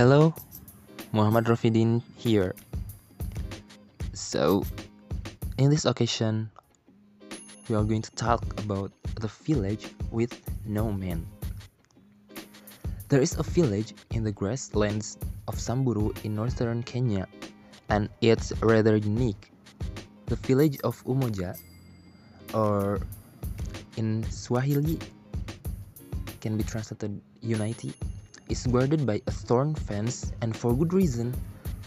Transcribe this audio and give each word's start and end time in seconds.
Hello, 0.00 0.32
Muhammad 1.12 1.44
Rafidin 1.44 2.00
here. 2.16 2.56
So, 4.16 4.64
in 5.58 5.68
this 5.68 5.84
occasion, 5.84 6.48
we 7.68 7.76
are 7.76 7.84
going 7.84 8.00
to 8.00 8.10
talk 8.16 8.40
about 8.64 8.96
the 9.20 9.28
village 9.28 9.92
with 10.08 10.32
no 10.64 10.90
man. 10.90 11.28
There 13.12 13.20
is 13.20 13.36
a 13.36 13.42
village 13.42 13.92
in 14.16 14.24
the 14.24 14.32
grasslands 14.32 15.18
of 15.48 15.60
Samburu 15.60 16.16
in 16.24 16.34
northern 16.34 16.80
Kenya, 16.82 17.28
and 17.90 18.08
it's 18.22 18.56
rather 18.64 18.96
unique. 18.96 19.52
The 20.32 20.36
village 20.48 20.80
of 20.80 20.96
Umoja, 21.04 21.60
or 22.56 23.04
in 23.98 24.24
Swahili, 24.32 24.96
can 26.40 26.56
be 26.56 26.64
translated 26.64 27.20
Unity, 27.42 27.92
is 28.50 28.66
guarded 28.66 29.06
by 29.06 29.22
a 29.26 29.30
thorn 29.30 29.74
fence, 29.74 30.32
and 30.42 30.56
for 30.56 30.74
good 30.76 30.92
reason. 30.92 31.34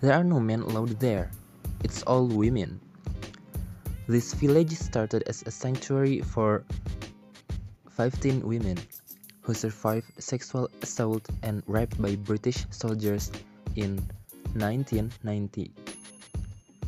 There 0.00 0.12
are 0.12 0.24
no 0.24 0.38
men 0.38 0.62
allowed 0.62 1.00
there. 1.00 1.30
It's 1.82 2.02
all 2.02 2.26
women. 2.26 2.80
This 4.06 4.34
village 4.34 4.72
started 4.72 5.24
as 5.26 5.42
a 5.46 5.50
sanctuary 5.50 6.20
for 6.20 6.64
15 7.90 8.46
women 8.46 8.78
who 9.42 9.54
survived 9.54 10.06
sexual 10.18 10.70
assault 10.82 11.28
and 11.42 11.62
rape 11.66 11.96
by 11.98 12.16
British 12.16 12.66
soldiers 12.70 13.30
in 13.76 13.96
1990. 14.54 15.70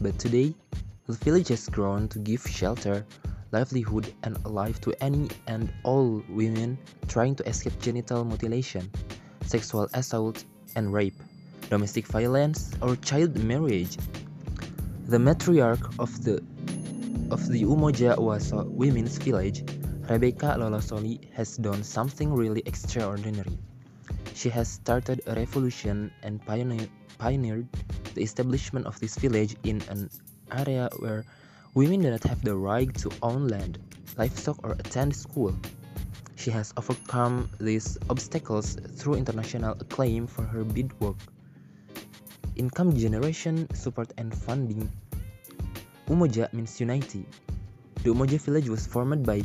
But 0.01 0.19
today, 0.19 0.55
the 1.07 1.13
village 1.15 1.49
has 1.49 1.69
grown 1.69 2.09
to 2.09 2.19
give 2.19 2.47
shelter, 2.47 3.05
livelihood, 3.53 4.13
and 4.23 4.37
a 4.45 4.49
life 4.49 4.81
to 4.83 4.95
any 5.03 5.29
and 5.47 5.73
all 5.85 6.23
women 6.29 6.79
trying 7.09 7.35
to 7.37 7.49
escape 7.49 7.79
genital 7.81 8.25
mutilation, 8.25 8.91
sexual 9.47 9.89
assault, 9.95 10.45
and 10.77 10.93
rape, 10.93 11.17
domestic 11.69 12.07
violence, 12.07 12.71
or 12.81 12.97
child 12.97 13.37
marriage. 13.43 13.99
The 15.07 15.19
matriarch 15.19 15.83
of 15.99 16.25
the 16.25 16.43
of 17.31 17.49
the 17.49 17.63
Umoja 17.63 18.17
Waso 18.19 18.65
Women's 18.69 19.17
Village, 19.19 19.65
Rebecca 20.09 20.57
Lolosoli, 20.59 21.19
has 21.33 21.57
done 21.57 21.83
something 21.83 22.33
really 22.33 22.63
extraordinary. 22.67 23.59
She 24.35 24.49
has 24.51 24.69
started 24.69 25.23
a 25.27 25.35
revolution 25.35 26.13
and 26.23 26.45
pioneer, 26.45 26.89
pioneered 27.19 27.69
the 28.15 28.23
establishment 28.23 28.87
of 28.87 29.01
this 29.01 29.17
village 29.17 29.57
in 29.65 29.81
an 29.89 30.11
area 30.53 30.91
where 30.99 31.25
women 31.75 32.03
do 32.03 32.11
not 32.11 32.25
have 32.25 32.43
the 32.45 32.55
right 32.55 32.93
to 32.97 33.11
own 33.23 33.49
land, 33.49 33.79
livestock, 34.19 34.59
or 34.63 34.73
attend 34.73 35.17
school. 35.17 35.57
She 36.43 36.51
has 36.51 36.75
overcome 36.77 37.49
these 37.61 37.97
obstacles 38.11 38.75
through 38.75 39.15
international 39.15 39.79
acclaim 39.79 40.27
for 40.27 40.43
her 40.43 40.65
beadwork, 40.65 41.15
income 42.57 42.97
generation, 42.97 43.73
support, 43.77 44.13
and 44.19 44.35
funding. 44.35 44.91
Umoja 46.09 46.53
means 46.53 46.81
unity. 46.81 47.27
The 48.03 48.11
Umoja 48.11 48.41
village 48.41 48.69
was 48.69 48.89
formed 48.89 49.25
by 49.25 49.45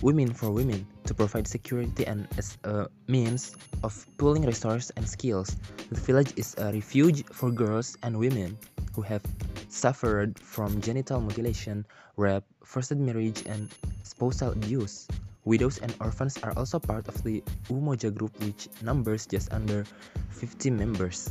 women 0.00 0.32
for 0.32 0.50
women 0.50 0.86
to 1.04 1.12
provide 1.12 1.46
security 1.46 2.06
and 2.06 2.26
as 2.38 2.56
a 2.64 2.88
means 3.08 3.54
of 3.84 3.92
pooling 4.16 4.46
resources 4.46 4.90
and 4.96 5.06
skills. 5.06 5.54
The 5.90 6.00
village 6.00 6.32
is 6.36 6.54
a 6.56 6.72
refuge 6.72 7.26
for 7.26 7.50
girls 7.50 7.98
and 8.02 8.16
women 8.18 8.56
who 8.96 9.02
have 9.02 9.20
suffered 9.68 10.38
from 10.38 10.80
genital 10.80 11.20
mutilation, 11.20 11.84
rape, 12.16 12.44
forced 12.64 12.96
marriage, 12.96 13.44
and 13.44 13.68
spousal 14.02 14.52
abuse. 14.52 15.06
Widows 15.44 15.78
and 15.78 15.94
orphans 16.00 16.38
are 16.44 16.52
also 16.56 16.78
part 16.78 17.08
of 17.08 17.20
the 17.24 17.42
Umoja 17.68 18.14
group, 18.14 18.30
which 18.44 18.68
numbers 18.80 19.26
just 19.26 19.52
under 19.52 19.84
50 20.30 20.70
members. 20.70 21.30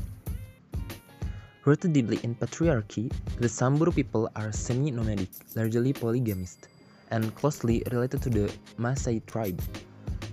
Rooted 1.64 1.94
deeply 1.94 2.20
in 2.24 2.36
patriarchy, 2.36 3.14
the 3.40 3.48
Samburu 3.48 3.92
people 3.92 4.30
are 4.36 4.52
semi-nomadic, 4.52 5.30
largely 5.56 5.94
polygamist, 5.94 6.68
and 7.12 7.34
closely 7.36 7.84
related 7.92 8.22
to 8.24 8.30
the 8.30 8.52
Maasai 8.78 9.26
tribe. 9.28 9.62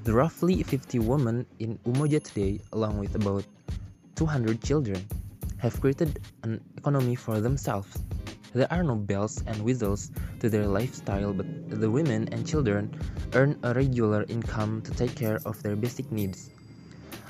The 0.03 0.13
roughly 0.13 0.63
50 0.63 0.99
women 0.99 1.47
in 1.61 1.79
Umoja 1.87 2.21
today, 2.23 2.61
along 2.73 2.99
with 2.99 3.15
about 3.15 3.45
200 4.17 4.61
children, 4.61 5.07
have 5.59 5.81
created 5.81 6.19
an 6.43 6.61
economy 6.77 7.15
for 7.15 7.41
themselves. 7.41 7.97
There 8.53 8.73
are 8.73 8.83
no 8.83 8.97
bells 8.97 9.43
and 9.47 9.63
whistles 9.63 10.11
to 10.41 10.49
their 10.49 10.67
lifestyle, 10.67 11.33
but 11.33 11.47
the 11.69 11.91
women 11.91 12.29
and 12.33 12.47
children 12.47 12.91
earn 13.35 13.59
a 13.63 13.75
regular 13.75 14.25
income 14.29 14.83
to 14.83 14.91
take 14.93 15.15
care 15.15 15.39
of 15.45 15.63
their 15.63 15.77
basic 15.77 16.11
needs. 16.11 16.51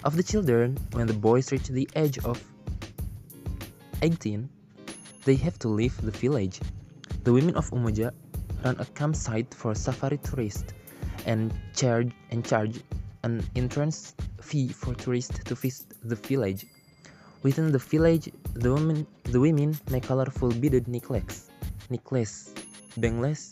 Of 0.05 0.17
the 0.17 0.23
children, 0.23 0.79
when 0.93 1.07
the 1.07 1.13
boys 1.13 1.51
reach 1.51 1.69
the 1.69 1.89
age 1.97 2.19
of 2.21 2.43
18, 4.03 4.49
they 5.25 5.35
have 5.37 5.59
to 5.59 5.69
leave 5.69 6.01
the 6.01 6.13
village. 6.13 6.61
The 7.25 7.33
women 7.33 7.57
of 7.57 7.69
Umoja 7.71 8.13
run 8.65 8.77
a 8.79 8.85
campsite 8.85 9.53
for 9.53 9.75
safari 9.75 10.19
tourists 10.19 10.73
and 11.27 11.53
charge 11.75 12.13
and 12.31 12.45
charge 12.45 12.81
an 13.25 13.43
entrance 13.57 14.15
fee 14.41 14.69
for 14.69 14.95
tourists 14.95 15.43
to 15.45 15.55
visit 15.55 15.87
the 16.05 16.15
village. 16.15 16.65
Within 17.43 17.71
the 17.71 17.79
village, 17.79 18.33
the 18.55 18.73
women 18.73 19.07
the 19.25 19.39
women 19.39 19.79
make 19.91 20.05
colorful 20.05 20.51
beaded 20.51 20.89
necklaces, 20.89 21.51
necklace, 21.91 22.53
bangles, 22.97 23.51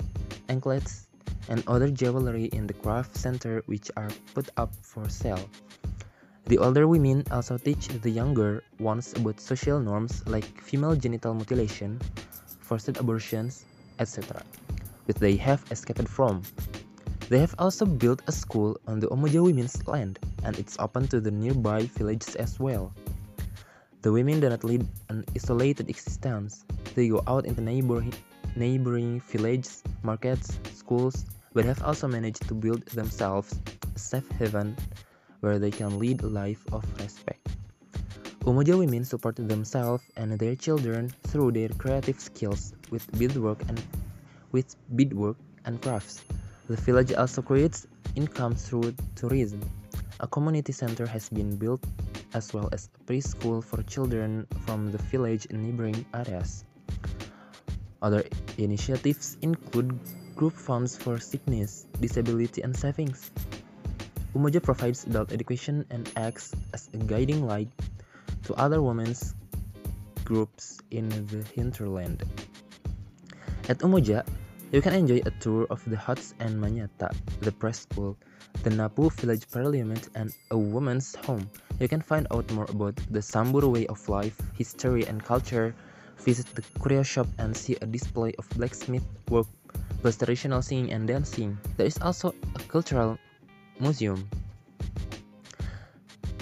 anklets, 0.48 1.06
and 1.48 1.62
other 1.66 1.88
jewelry 1.88 2.46
in 2.46 2.66
the 2.66 2.74
craft 2.74 3.16
center 3.16 3.62
which 3.66 3.90
are 3.96 4.10
put 4.34 4.50
up 4.56 4.74
for 4.82 5.08
sale. 5.08 5.48
The 6.46 6.58
older 6.58 6.86
women 6.86 7.24
also 7.30 7.58
teach 7.58 7.88
the 7.88 8.10
younger 8.10 8.62
ones 8.78 9.14
about 9.14 9.40
social 9.40 9.80
norms 9.80 10.26
like 10.26 10.46
female 10.62 10.94
genital 10.94 11.34
mutilation, 11.34 12.00
forced 12.60 12.96
abortions, 12.98 13.64
etc., 13.98 14.42
which 15.06 15.18
they 15.18 15.36
have 15.36 15.64
escaped 15.70 16.08
from. 16.08 16.42
They 17.28 17.38
have 17.38 17.54
also 17.58 17.86
built 17.86 18.22
a 18.26 18.32
school 18.32 18.78
on 18.86 19.00
the 19.00 19.08
Umoja 19.08 19.42
women's 19.42 19.86
land, 19.86 20.18
and 20.44 20.56
it's 20.58 20.76
open 20.78 21.08
to 21.08 21.20
the 21.20 21.30
nearby 21.30 21.86
villages 21.98 22.36
as 22.36 22.60
well. 22.60 22.94
The 24.06 24.12
women 24.12 24.38
do 24.38 24.48
not 24.48 24.62
lead 24.62 24.86
an 25.08 25.24
isolated 25.34 25.90
existence. 25.90 26.64
They 26.94 27.08
go 27.08 27.24
out 27.26 27.44
into 27.44 27.60
neighboring, 27.60 28.14
neighboring 28.54 29.18
villages, 29.18 29.82
markets, 30.04 30.60
schools, 30.74 31.26
but 31.54 31.64
have 31.64 31.82
also 31.82 32.06
managed 32.06 32.46
to 32.46 32.54
build 32.54 32.86
themselves 32.94 33.58
a 33.96 33.98
safe 33.98 34.30
haven 34.38 34.76
where 35.40 35.58
they 35.58 35.72
can 35.72 35.98
lead 35.98 36.22
a 36.22 36.28
life 36.28 36.62
of 36.70 36.84
respect. 37.00 37.48
Umoja 38.44 38.78
women 38.78 39.04
support 39.04 39.34
themselves 39.34 40.04
and 40.16 40.38
their 40.38 40.54
children 40.54 41.10
through 41.24 41.50
their 41.50 41.70
creative 41.70 42.20
skills 42.20 42.74
with 42.92 43.02
beadwork 43.18 43.60
and 43.66 43.82
with 44.52 44.76
beadwork 44.94 45.36
and 45.64 45.82
crafts. 45.82 46.22
The 46.68 46.76
village 46.76 47.12
also 47.12 47.42
creates 47.42 47.88
income 48.14 48.54
through 48.54 48.94
tourism. 49.16 49.68
A 50.20 50.28
community 50.28 50.72
center 50.72 51.06
has 51.06 51.28
been 51.28 51.56
built 51.56 51.84
as 52.34 52.52
well 52.52 52.68
as 52.72 52.88
a 52.94 53.04
preschool 53.04 53.62
for 53.62 53.82
children 53.84 54.46
from 54.64 54.90
the 54.90 54.98
village 54.98 55.46
and 55.50 55.62
neighboring 55.62 56.04
areas. 56.14 56.64
Other 58.02 58.24
initiatives 58.58 59.36
include 59.42 59.98
group 60.36 60.52
funds 60.52 60.96
for 60.96 61.18
sickness, 61.18 61.86
disability, 62.00 62.62
and 62.62 62.76
savings. 62.76 63.30
Umoja 64.34 64.62
provides 64.62 65.04
adult 65.04 65.32
education 65.32 65.86
and 65.90 66.04
acts 66.16 66.52
as 66.74 66.90
a 66.92 66.98
guiding 66.98 67.46
light 67.46 67.72
to 68.44 68.54
other 68.54 68.82
women's 68.82 69.34
groups 70.24 70.78
in 70.90 71.08
the 71.08 71.42
hinterland. 71.54 72.22
At 73.68 73.78
Umoja, 73.78 74.26
you 74.72 74.82
can 74.82 74.94
enjoy 74.94 75.20
a 75.24 75.30
tour 75.38 75.66
of 75.70 75.82
the 75.88 75.96
huts 75.96 76.34
and 76.40 76.60
Manyatta, 76.62 77.14
the 77.40 77.52
press 77.52 77.80
school, 77.80 78.16
the 78.62 78.70
Napu 78.70 79.10
village 79.10 79.48
parliament, 79.50 80.08
and 80.14 80.34
a 80.50 80.58
woman's 80.58 81.14
home. 81.14 81.48
You 81.78 81.88
can 81.88 82.00
find 82.00 82.26
out 82.32 82.50
more 82.52 82.66
about 82.68 82.96
the 83.10 83.22
Samburu 83.22 83.68
way 83.68 83.86
of 83.86 84.08
life, 84.08 84.36
history, 84.56 85.06
and 85.06 85.22
culture. 85.22 85.74
Visit 86.18 86.46
the 86.54 86.62
curio 86.80 87.02
shop 87.02 87.28
and 87.38 87.56
see 87.56 87.76
a 87.80 87.86
display 87.86 88.32
of 88.38 88.48
blacksmith 88.56 89.04
work, 89.28 89.46
plus 90.02 90.16
traditional 90.16 90.62
singing 90.62 90.92
and 90.92 91.06
dancing. 91.06 91.58
There 91.76 91.86
is 91.86 91.98
also 92.00 92.34
a 92.54 92.58
cultural 92.68 93.18
museum. 93.78 94.28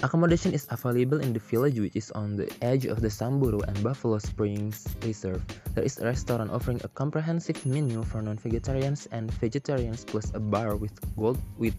Accommodation 0.04 0.52
is 0.52 0.66
available 0.68 1.22
in 1.22 1.32
the 1.32 1.40
village 1.40 1.80
which 1.80 1.96
is 1.96 2.10
on 2.10 2.36
the 2.36 2.44
edge 2.60 2.84
of 2.84 3.00
the 3.00 3.08
Samburu 3.08 3.60
and 3.60 3.82
Buffalo 3.82 4.18
Springs 4.18 4.84
Reserve. 5.00 5.40
There 5.72 5.82
is 5.82 5.96
a 5.96 6.04
restaurant 6.04 6.50
offering 6.50 6.78
a 6.84 6.88
comprehensive 6.88 7.64
menu 7.64 8.02
for 8.02 8.20
non-vegetarians 8.20 9.08
and 9.12 9.32
vegetarians 9.40 10.04
plus 10.04 10.30
a 10.34 10.40
bar 10.40 10.76
with 10.76 10.92
gold 11.16 11.40
with 11.56 11.72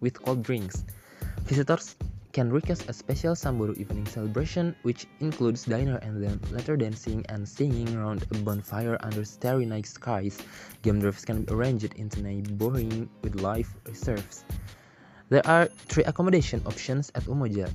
with 0.00 0.20
cold 0.20 0.42
drinks. 0.42 0.82
Visitors 1.46 1.94
can 2.32 2.50
request 2.50 2.90
a 2.90 2.92
special 2.92 3.36
Samburu 3.36 3.74
evening 3.78 4.06
celebration 4.06 4.74
which 4.82 5.06
includes 5.20 5.62
dinner 5.62 6.02
and 6.02 6.20
then 6.20 6.40
later 6.50 6.76
dancing 6.76 7.24
and 7.28 7.48
singing 7.48 7.94
around 7.94 8.26
a 8.34 8.38
bonfire 8.42 8.98
under 8.98 9.24
starry 9.24 9.64
night 9.64 9.86
skies. 9.86 10.42
Game 10.82 10.98
drives 10.98 11.24
can 11.24 11.44
be 11.44 11.54
arranged 11.54 11.94
in 11.94 12.10
into 12.10 12.20
neighboring 12.20 13.08
with 13.22 13.40
live 13.40 13.70
reserves. 13.86 14.42
There 15.30 15.46
are 15.46 15.66
three 15.86 16.02
accommodation 16.02 16.60
options 16.66 17.12
at 17.14 17.22
Umoja. 17.30 17.70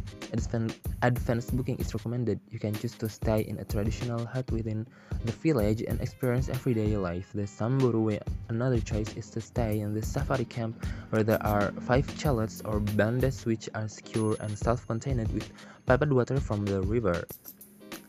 Advanced 1.02 1.56
booking 1.56 1.80
is 1.80 1.94
recommended. 1.94 2.38
You 2.52 2.60
can 2.60 2.76
choose 2.76 2.96
to 3.00 3.08
stay 3.08 3.48
in 3.48 3.60
a 3.60 3.64
traditional 3.64 4.26
hut 4.26 4.52
within 4.52 4.86
the 5.24 5.32
village 5.32 5.82
and 5.88 6.02
experience 6.02 6.50
everyday 6.50 6.98
life. 6.98 7.32
The 7.34 7.48
Samburu 7.48 8.02
way, 8.02 8.20
another 8.50 8.82
choice 8.82 9.16
is 9.16 9.30
to 9.30 9.40
stay 9.40 9.80
in 9.80 9.94
the 9.94 10.04
safari 10.04 10.44
camp 10.44 10.86
where 11.12 11.24
there 11.24 11.42
are 11.48 11.72
five 11.88 12.04
chalets 12.20 12.62
or 12.66 12.82
bandas 12.82 13.46
which 13.46 13.70
are 13.74 13.88
secure 13.88 14.36
and 14.42 14.52
self-contained 14.58 15.32
with 15.32 15.50
piped 15.86 16.12
water 16.12 16.42
from 16.42 16.66
the 16.66 16.82
river. 16.82 17.24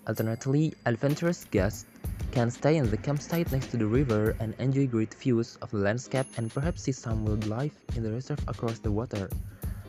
Alternatively, 0.09 0.75
adventurous 0.87 1.45
guests 1.53 1.87
can 2.33 2.51
stay 2.51 2.77
in 2.77 2.91
the 2.91 2.97
campsite 2.97 3.51
next 3.53 3.71
to 3.71 3.77
the 3.77 3.87
river 3.87 4.37
and 4.41 4.55
enjoy 4.59 4.87
great 4.87 5.15
views 5.15 5.57
of 5.63 5.71
the 5.71 5.79
landscape 5.79 6.27
and 6.37 6.53
perhaps 6.53 6.83
see 6.83 6.93
some 6.93 7.25
wildlife 7.25 7.77
in 7.97 8.03
the 8.03 8.11
reserve 8.11 8.41
across 8.49 8.79
the 8.79 8.91
water. 8.91 9.29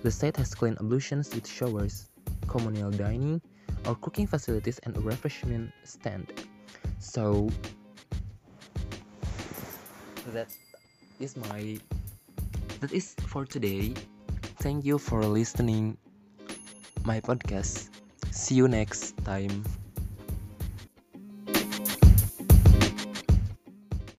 The 0.04 0.12
site 0.12 0.38
has 0.38 0.54
clean 0.54 0.78
ablutions 0.80 1.34
with 1.34 1.48
showers, 1.48 2.10
communal 2.48 2.92
dining, 2.92 3.42
or 3.86 3.96
cooking 3.96 4.28
facilities 4.28 4.80
and 4.84 4.96
a 4.96 5.00
refreshment 5.00 5.72
stand. 5.84 6.32
So 7.00 7.50
that 10.34 10.48
is 11.20 11.36
my 11.38 11.80
that 12.80 12.92
is 12.92 13.16
for 13.28 13.46
today. 13.46 13.94
Thank 14.60 14.86
you 14.86 14.98
for 14.98 15.24
listening 15.26 15.98
my 17.04 17.22
podcast. 17.22 17.90
See 18.32 18.56
you 18.56 18.68
next 18.68 19.18
time. 19.24 19.64